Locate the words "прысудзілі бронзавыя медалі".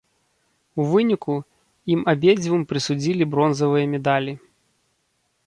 2.73-4.33